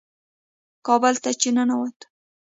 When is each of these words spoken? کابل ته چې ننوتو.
کابل 0.87 1.15
ته 1.23 1.29
چې 1.39 1.49
ننوتو. 1.55 2.05